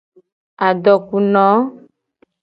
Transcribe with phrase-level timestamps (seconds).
[0.67, 1.47] Adokuno.